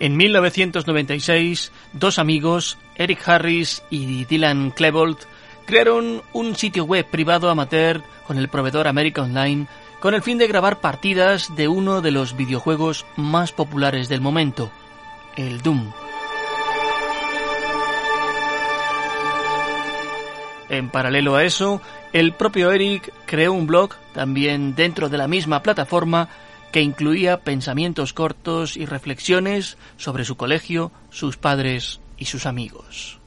[0.00, 5.18] En 1996, dos amigos, Eric Harris y Dylan Klebold,
[5.66, 9.66] crearon un sitio web privado amateur con el proveedor America Online
[10.00, 14.70] con el fin de grabar partidas de uno de los videojuegos más populares del momento,
[15.36, 15.92] el Doom.
[20.70, 21.82] En paralelo a eso,
[22.14, 26.30] el propio Eric creó un blog, también dentro de la misma plataforma,
[26.72, 33.18] que incluía pensamientos cortos y reflexiones sobre su colegio, sus padres y sus amigos.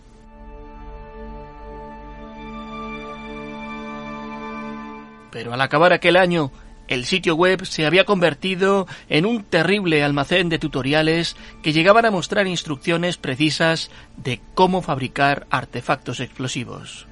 [5.31, 6.51] Pero al acabar aquel año,
[6.87, 12.11] el sitio web se había convertido en un terrible almacén de tutoriales que llegaban a
[12.11, 17.07] mostrar instrucciones precisas de cómo fabricar artefactos explosivos.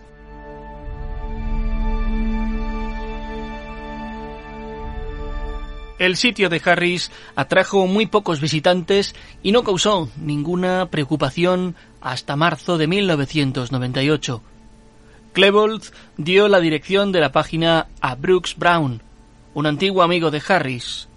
[6.02, 9.14] El sitio de Harris atrajo muy pocos visitantes
[9.44, 14.42] y no causó ninguna preocupación hasta marzo de 1998.
[15.34, 15.84] Klebold
[16.18, 19.04] dio la dirección de la página a Brooks Brown,
[19.54, 21.08] un antiguo amigo de Harris.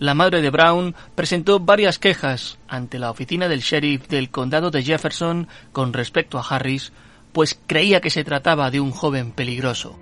[0.00, 4.82] La madre de Brown presentó varias quejas ante la oficina del sheriff del condado de
[4.82, 6.92] Jefferson con respecto a Harris,
[7.30, 9.96] pues creía que se trataba de un joven peligroso.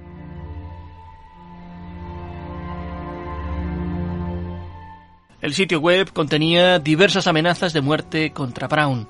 [5.46, 9.06] El sitio web contenía diversas amenazas de muerte contra Brown.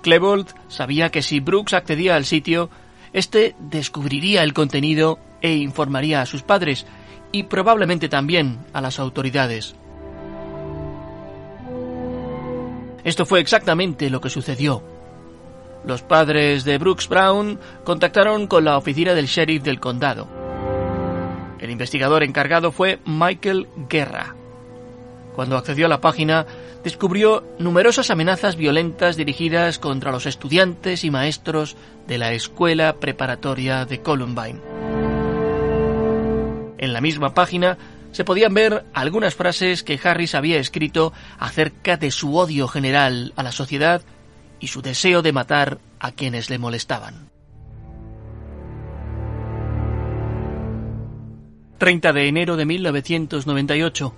[0.00, 2.70] Klebold sabía que si Brooks accedía al sitio,
[3.12, 6.86] éste descubriría el contenido e informaría a sus padres
[7.30, 9.74] y probablemente también a las autoridades.
[13.04, 14.82] Esto fue exactamente lo que sucedió.
[15.84, 20.26] Los padres de Brooks Brown contactaron con la oficina del sheriff del condado.
[21.58, 24.36] El investigador encargado fue Michael Guerra.
[25.34, 26.46] Cuando accedió a la página,
[26.82, 31.76] descubrió numerosas amenazas violentas dirigidas contra los estudiantes y maestros
[32.06, 34.60] de la escuela preparatoria de Columbine.
[36.78, 37.78] En la misma página
[38.12, 43.42] se podían ver algunas frases que Harris había escrito acerca de su odio general a
[43.42, 44.02] la sociedad
[44.58, 47.30] y su deseo de matar a quienes le molestaban.
[51.78, 54.14] 30 de enero de 1998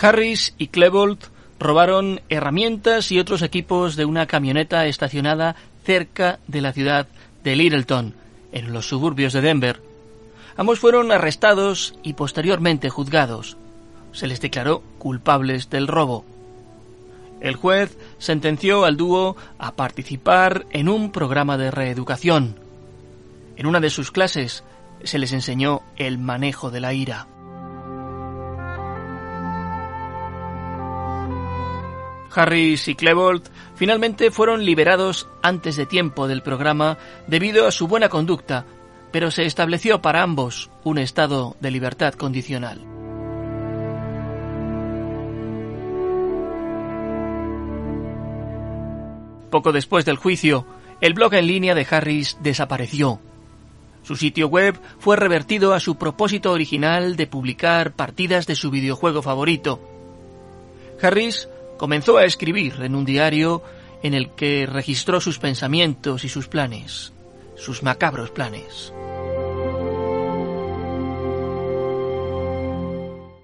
[0.00, 1.18] Harris y Klebold
[1.58, 7.08] robaron herramientas y otros equipos de una camioneta estacionada cerca de la ciudad
[7.42, 8.14] de Littleton,
[8.52, 9.82] en los suburbios de Denver.
[10.56, 13.56] Ambos fueron arrestados y posteriormente juzgados.
[14.12, 16.24] Se les declaró culpables del robo.
[17.40, 22.56] El juez sentenció al dúo a participar en un programa de reeducación.
[23.56, 24.64] En una de sus clases
[25.04, 27.26] se les enseñó el manejo de la ira.
[32.34, 38.08] Harris y Klebold finalmente fueron liberados antes de tiempo del programa debido a su buena
[38.08, 38.66] conducta,
[39.10, 42.84] pero se estableció para ambos un estado de libertad condicional.
[49.50, 50.66] Poco después del juicio,
[51.00, 53.20] el blog en línea de Harris desapareció.
[54.02, 59.22] Su sitio web fue revertido a su propósito original de publicar partidas de su videojuego
[59.22, 59.80] favorito.
[61.00, 63.62] Harris comenzó a escribir en un diario
[64.02, 67.12] en el que registró sus pensamientos y sus planes,
[67.56, 68.92] sus macabros planes.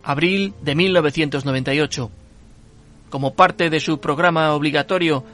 [0.02, 2.10] Abril de 1998.
[3.08, 5.24] Como parte de su programa obligatorio,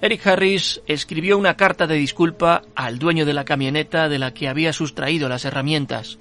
[0.00, 4.48] Eric Harris escribió una carta de disculpa al dueño de la camioneta de la que
[4.48, 6.18] había sustraído las herramientas.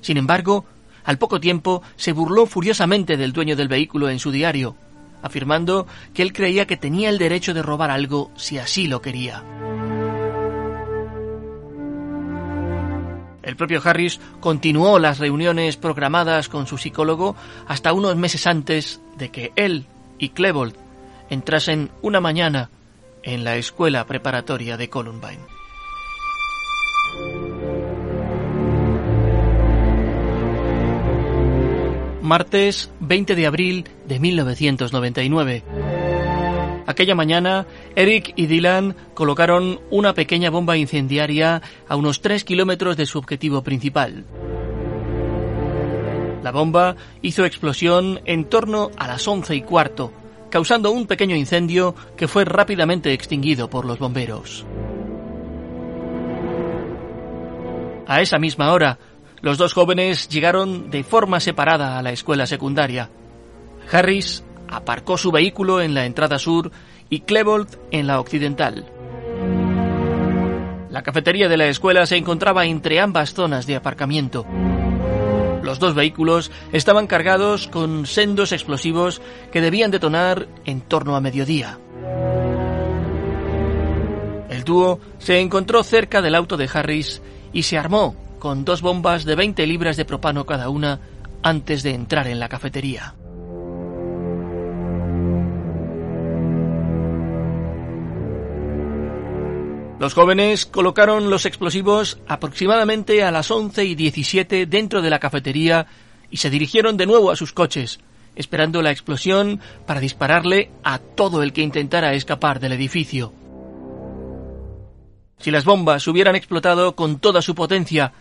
[0.00, 0.64] Sin embargo,
[1.04, 4.76] al poco tiempo se burló furiosamente del dueño del vehículo en su diario,
[5.22, 9.42] afirmando que él creía que tenía el derecho de robar algo si así lo quería.
[13.42, 17.34] El propio Harris continuó las reuniones programadas con su psicólogo
[17.66, 19.86] hasta unos meses antes de que él
[20.18, 20.76] y Klebold
[21.28, 22.70] entrasen una mañana
[23.22, 25.40] en la escuela preparatoria de Columbine.
[32.22, 35.64] Martes 20 de abril de 1999.
[36.86, 37.66] Aquella mañana,
[37.96, 43.64] Eric y Dylan colocaron una pequeña bomba incendiaria a unos 3 kilómetros de su objetivo
[43.64, 44.24] principal.
[46.44, 50.12] La bomba hizo explosión en torno a las once y cuarto,
[50.48, 54.64] causando un pequeño incendio que fue rápidamente extinguido por los bomberos.
[58.06, 58.98] A esa misma hora,
[59.42, 63.10] los dos jóvenes llegaron de forma separada a la escuela secundaria.
[63.90, 66.70] Harris aparcó su vehículo en la entrada sur
[67.10, 68.86] y Klebold en la occidental.
[70.90, 74.46] La cafetería de la escuela se encontraba entre ambas zonas de aparcamiento.
[75.62, 81.78] Los dos vehículos estaban cargados con sendos explosivos que debían detonar en torno a mediodía.
[84.48, 87.22] El dúo se encontró cerca del auto de Harris
[87.52, 90.98] y se armó con dos bombas de 20 libras de propano cada una
[91.44, 93.14] antes de entrar en la cafetería.
[100.00, 105.86] Los jóvenes colocaron los explosivos aproximadamente a las 11 y 17 dentro de la cafetería
[106.28, 108.00] y se dirigieron de nuevo a sus coches,
[108.34, 113.32] esperando la explosión para dispararle a todo el que intentara escapar del edificio.
[115.38, 118.12] Si las bombas hubieran explotado con toda su potencia,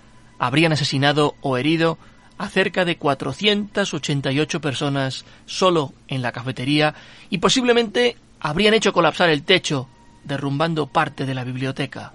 [0.42, 2.00] habrían asesinado o herido
[2.40, 6.96] a cerca de 488 personas solo en la cafetería
[7.30, 9.88] y posiblemente habrían hecho colapsar el techo
[10.24, 12.12] derrumbando parte de la biblioteca.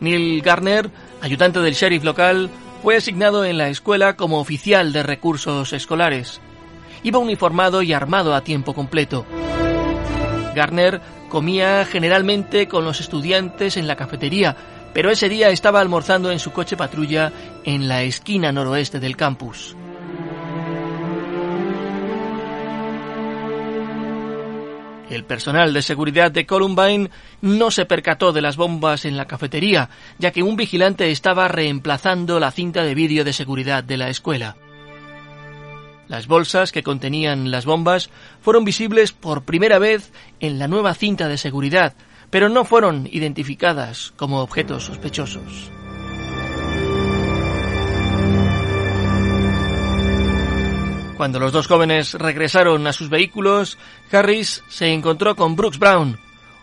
[0.00, 0.90] Neil Garner,
[1.22, 2.50] ayudante del sheriff local,
[2.82, 6.40] fue asignado en la escuela como oficial de recursos escolares.
[7.04, 9.24] Iba uniformado y armado a tiempo completo.
[10.56, 11.00] Garner
[11.34, 14.54] comía generalmente con los estudiantes en la cafetería,
[14.92, 17.32] pero ese día estaba almorzando en su coche patrulla
[17.64, 19.74] en la esquina noroeste del campus.
[25.10, 27.10] El personal de seguridad de Columbine
[27.42, 29.90] no se percató de las bombas en la cafetería,
[30.20, 34.54] ya que un vigilante estaba reemplazando la cinta de vídeo de seguridad de la escuela.
[36.08, 38.10] Las bolsas que contenían las bombas
[38.40, 41.94] fueron visibles por primera vez en la nueva cinta de seguridad,
[42.30, 45.70] pero no fueron identificadas como objetos sospechosos.
[51.16, 53.78] Cuando los dos jóvenes regresaron a sus vehículos,
[54.10, 56.18] Harris se encontró con Brooks Brown,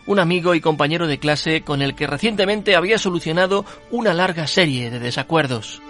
[0.06, 4.90] un amigo y compañero de clase con el que recientemente había solucionado una larga serie
[4.90, 5.80] de desacuerdos.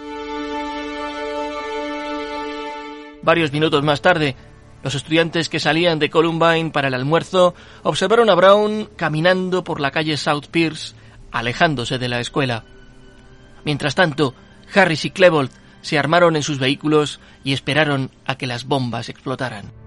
[3.22, 4.36] Varios minutos más tarde,
[4.82, 7.54] los estudiantes que salían de Columbine para el almuerzo
[7.84, 10.94] observaron a Brown caminando por la calle South Pierce,
[11.30, 12.64] alejándose de la escuela.
[13.64, 14.34] Mientras tanto,
[14.74, 15.50] Harris y Klebold
[15.82, 19.81] se armaron en sus vehículos y esperaron a que las bombas explotaran.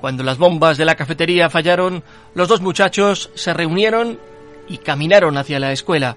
[0.00, 4.18] Cuando las bombas de la cafetería fallaron, los dos muchachos se reunieron
[4.68, 6.16] y caminaron hacia la escuela.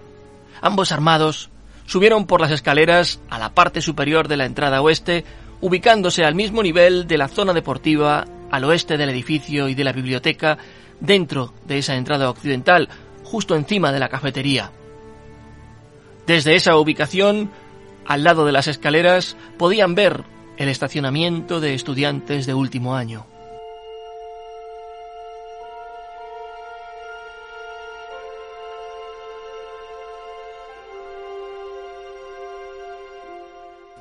[0.61, 1.50] Ambos armados,
[1.85, 5.25] subieron por las escaleras a la parte superior de la entrada oeste,
[5.61, 9.93] ubicándose al mismo nivel de la zona deportiva al oeste del edificio y de la
[9.93, 10.57] biblioteca,
[11.00, 12.89] dentro de esa entrada occidental,
[13.23, 14.71] justo encima de la cafetería.
[16.27, 17.50] Desde esa ubicación,
[18.05, 20.23] al lado de las escaleras, podían ver
[20.57, 23.25] el estacionamiento de estudiantes de último año.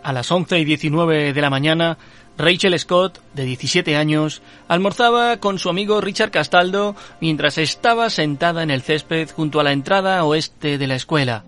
[0.02, 1.98] A las 11 y 19 de la mañana,
[2.38, 8.70] Rachel Scott, de 17 años, almorzaba con su amigo Richard Castaldo mientras estaba sentada en
[8.70, 11.44] el césped junto a la entrada oeste de la escuela.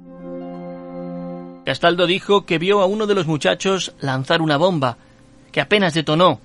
[1.64, 4.98] Castaldo dijo que vio a uno de los muchachos lanzar una bomba,
[5.50, 6.40] que apenas detonó,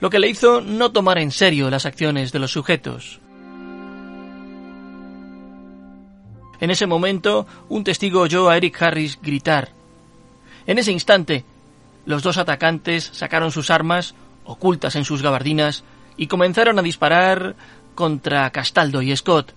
[0.00, 3.20] lo que le hizo no tomar en serio las acciones de los sujetos.
[6.60, 9.70] En ese momento, un testigo oyó a Eric Harris gritar.
[10.66, 11.44] En ese instante,
[12.06, 14.14] los dos atacantes sacaron sus armas,
[14.44, 15.84] ocultas en sus gabardinas,
[16.16, 17.54] y comenzaron a disparar
[17.94, 19.54] contra Castaldo y Scott.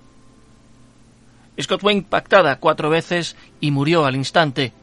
[1.61, 4.73] Scott fue impactada cuatro veces y murió al instante.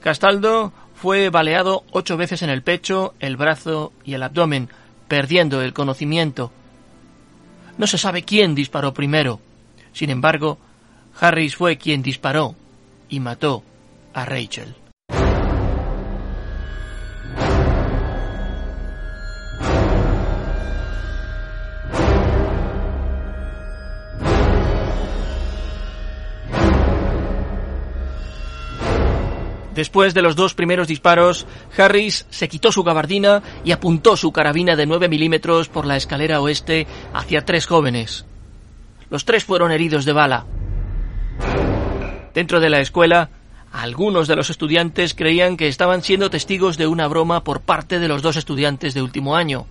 [0.00, 4.68] Castaldo fue baleado ocho veces en el pecho, el brazo y el abdomen,
[5.08, 6.52] perdiendo el conocimiento.
[7.78, 9.40] No se sabe quién disparó primero.
[9.92, 10.58] Sin embargo,
[11.18, 12.54] Harris fue quien disparó
[13.08, 13.62] y mató
[14.14, 14.74] a Rachel.
[29.86, 31.46] Después de los dos primeros disparos,
[31.78, 36.40] Harris se quitó su gabardina y apuntó su carabina de 9 milímetros por la escalera
[36.40, 38.26] oeste hacia tres jóvenes.
[39.10, 40.44] Los tres fueron heridos de bala.
[42.34, 43.30] Dentro de la escuela,
[43.70, 48.08] algunos de los estudiantes creían que estaban siendo testigos de una broma por parte de
[48.08, 49.66] los dos estudiantes de último año.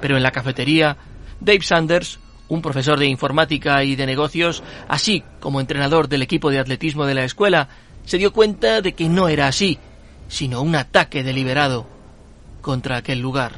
[0.00, 0.98] Pero en la cafetería,
[1.40, 6.60] Dave Sanders, un profesor de informática y de negocios, así como entrenador del equipo de
[6.60, 7.68] atletismo de la escuela,
[8.04, 9.78] se dio cuenta de que no era así,
[10.28, 11.86] sino un ataque deliberado
[12.60, 13.52] contra aquel lugar.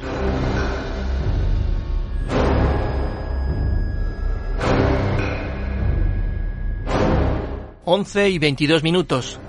[7.85, 9.39] Once y veintidós minutos.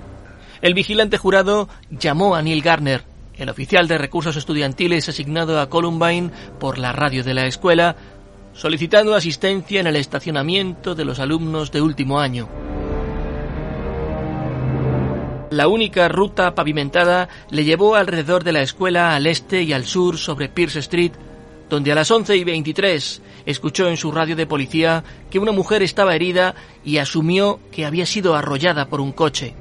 [0.61, 3.03] El vigilante jurado llamó a Neil Garner,
[3.37, 7.95] el oficial de recursos estudiantiles asignado a Columbine por la radio de la escuela,
[8.53, 12.49] solicitando asistencia en el estacionamiento de los alumnos de último año.
[15.55, 20.17] La única ruta pavimentada le llevó alrededor de la escuela al este y al sur
[20.17, 21.13] sobre Pierce Street,
[21.69, 25.81] donde a las 11 y 23 escuchó en su radio de policía que una mujer
[25.81, 29.55] estaba herida y asumió que había sido arrollada por un coche.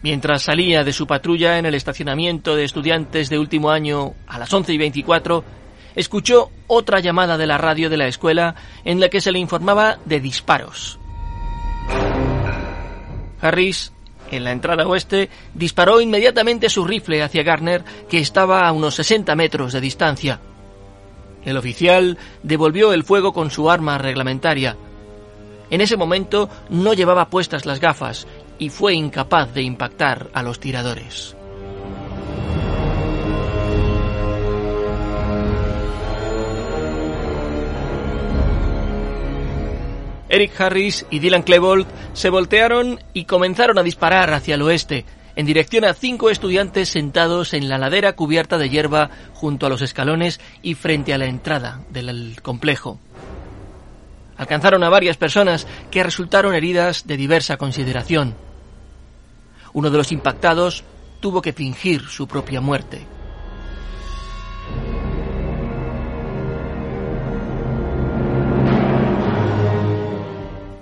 [0.00, 4.50] Mientras salía de su patrulla en el estacionamiento de estudiantes de último año a las
[4.50, 5.44] 11 y 24,
[5.94, 9.98] escuchó otra llamada de la radio de la escuela en la que se le informaba
[10.04, 10.98] de disparos.
[13.40, 13.92] Harris,
[14.30, 19.34] en la entrada oeste, disparó inmediatamente su rifle hacia Garner, que estaba a unos 60
[19.36, 20.40] metros de distancia.
[21.44, 24.76] El oficial devolvió el fuego con su arma reglamentaria.
[25.70, 28.26] En ese momento no llevaba puestas las gafas
[28.58, 31.36] y fue incapaz de impactar a los tiradores.
[40.34, 45.04] Eric Harris y Dylan Klebold se voltearon y comenzaron a disparar hacia el oeste,
[45.36, 49.80] en dirección a cinco estudiantes sentados en la ladera cubierta de hierba junto a los
[49.80, 52.98] escalones y frente a la entrada del complejo.
[54.36, 58.34] Alcanzaron a varias personas que resultaron heridas de diversa consideración.
[59.72, 60.82] Uno de los impactados
[61.20, 63.06] tuvo que fingir su propia muerte.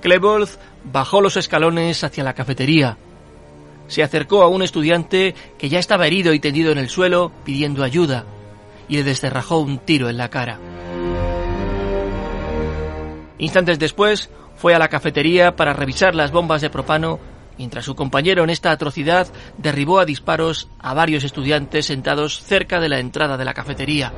[0.02, 0.48] Klebold
[0.84, 2.98] bajó los escalones hacia la cafetería.
[3.86, 7.84] Se acercó a un estudiante que ya estaba herido y tendido en el suelo pidiendo
[7.84, 8.24] ayuda
[8.88, 10.58] y le descerrajó un tiro en la cara.
[13.38, 17.20] Instantes después fue a la cafetería para revisar las bombas de propano
[17.56, 22.88] mientras su compañero en esta atrocidad derribó a disparos a varios estudiantes sentados cerca de
[22.88, 24.12] la entrada de la cafetería.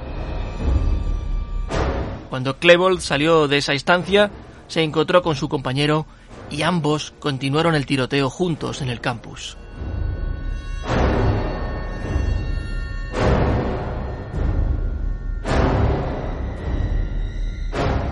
[2.30, 4.30] Cuando Klebold salió de esa instancia,
[4.68, 6.06] se encontró con su compañero
[6.50, 9.56] y ambos continuaron el tiroteo juntos en el campus.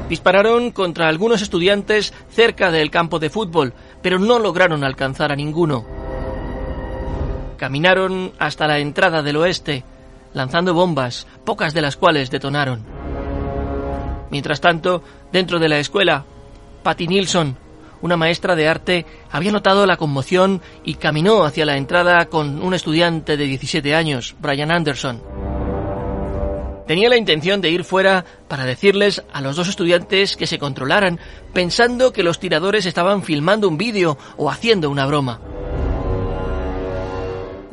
[0.09, 5.87] Dispararon contra algunos estudiantes cerca del campo de fútbol, pero no lograron alcanzar a ninguno.
[7.57, 9.85] Caminaron hasta la entrada del oeste,
[10.35, 12.85] lanzando bombas, pocas de las cuales detonaron.
[14.31, 16.27] Mientras tanto, dentro de la escuela,
[16.83, 17.57] Patty Nilsson,
[18.01, 22.75] una maestra de arte, había notado la conmoción y caminó hacia la entrada con un
[22.75, 25.23] estudiante de 17 años, Brian Anderson.
[26.87, 31.21] Tenía la intención de ir fuera para decirles a los dos estudiantes que se controlaran,
[31.55, 35.41] pensando que los tiradores estaban filmando un vídeo o haciendo una broma.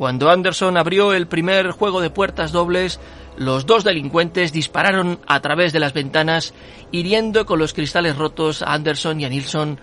[0.00, 2.98] Cuando Anderson abrió el primer juego de puertas dobles,
[3.36, 6.54] los dos delincuentes dispararon a través de las ventanas,
[6.90, 9.78] hiriendo con los cristales rotos a Anderson y a Nilsson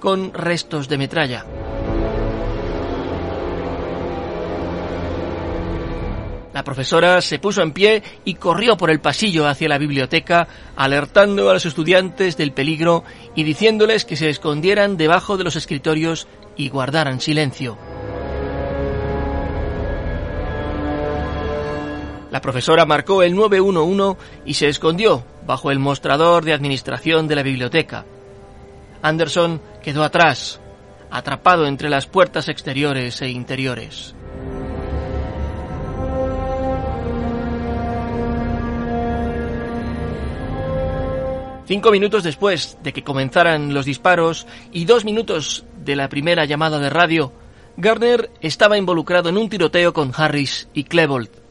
[0.00, 1.46] con restos de metralla.
[6.52, 11.50] La profesora se puso en pie y corrió por el pasillo hacia la biblioteca, alertando
[11.50, 13.04] a los estudiantes del peligro
[13.36, 16.26] y diciéndoles que se escondieran debajo de los escritorios
[16.56, 17.91] y guardaran silencio.
[22.32, 27.42] La profesora marcó el 911 y se escondió bajo el mostrador de administración de la
[27.42, 28.06] biblioteca.
[29.02, 30.58] Anderson quedó atrás,
[31.10, 34.14] atrapado entre las puertas exteriores e interiores.
[41.66, 46.78] Cinco minutos después de que comenzaran los disparos y dos minutos de la primera llamada
[46.78, 47.30] de radio,
[47.76, 51.41] Garner estaba involucrado en un tiroteo con Harris y Klebold.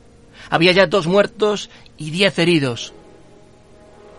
[0.50, 2.94] Había ya dos muertos y diez heridos.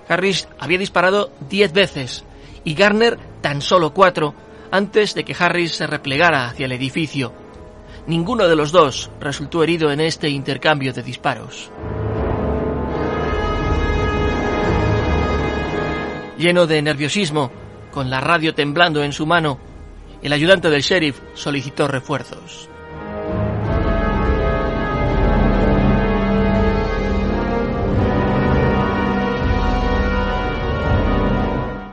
[0.09, 2.25] Harris había disparado diez veces
[2.65, 4.35] y Garner tan solo cuatro
[4.71, 7.33] antes de que Harris se replegara hacia el edificio.
[8.07, 11.71] Ninguno de los dos resultó herido en este intercambio de disparos.
[16.39, 17.53] Lleno de nerviosismo,
[17.93, 19.61] con la radio temblando en su mano,
[20.23, 22.69] el ayudante del sheriff solicitó refuerzos.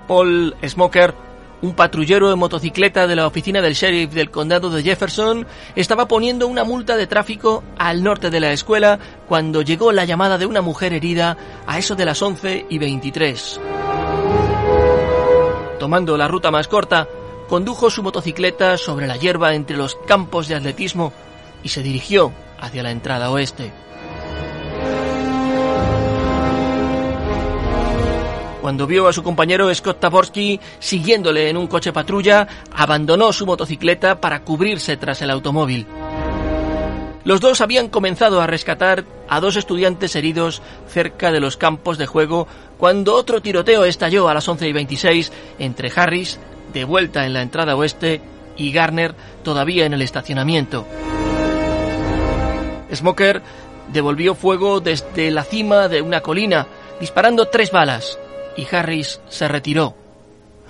[0.10, 1.13] Paul Smoker,
[1.62, 6.48] un patrullero de motocicleta de la oficina del sheriff del condado de Jefferson, estaba poniendo
[6.48, 8.98] una multa de tráfico al norte de la escuela
[9.28, 11.38] cuando llegó la llamada de una mujer herida
[11.68, 13.62] a eso de las 11 y 23.
[15.78, 17.08] Tomando la ruta más corta,
[17.48, 21.13] condujo su motocicleta sobre la hierba entre los campos de atletismo
[21.62, 23.72] y se dirigió hacia la entrada oeste.
[28.62, 34.20] Cuando vio a su compañero Scott Taborski siguiéndole en un coche patrulla, abandonó su motocicleta
[34.20, 35.88] para cubrirse tras el automóvil.
[37.24, 42.06] Los dos habían comenzado a rescatar a dos estudiantes heridos cerca de los campos de
[42.06, 42.48] juego
[42.78, 46.39] cuando otro tiroteo estalló a las 11 y 26 entre Harris,
[46.74, 48.22] de vuelta en la entrada oeste,
[48.58, 50.86] y Garner, todavía en el estacionamiento.
[52.94, 53.42] Smoker
[53.94, 56.68] devolvió fuego desde la cima de una colina,
[57.00, 58.18] disparando tres balas,
[58.59, 59.95] y Harris se retiró.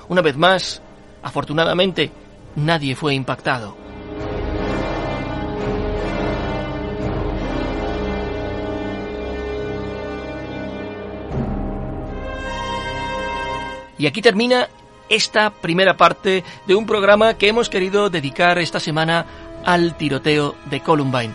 [0.08, 0.82] Una vez más,
[1.24, 2.12] afortunadamente,
[2.56, 3.76] nadie fue impactado.
[13.98, 14.70] Y aquí termina
[15.10, 19.26] esta primera parte de un programa que hemos querido dedicar esta semana
[19.66, 21.34] al tiroteo de Columbine.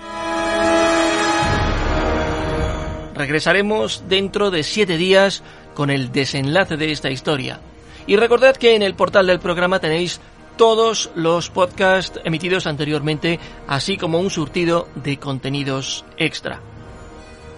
[3.14, 5.42] Regresaremos dentro de siete días
[5.74, 7.60] con el desenlace de esta historia.
[8.06, 10.20] Y recordad que en el portal del programa tenéis
[10.56, 16.60] todos los podcasts emitidos anteriormente, así como un surtido de contenidos extra.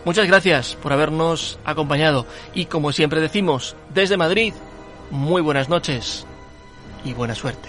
[0.05, 4.55] Muchas gracias por habernos acompañado y como siempre decimos, desde Madrid,
[5.11, 6.27] muy buenas noches
[7.05, 7.69] y buena suerte.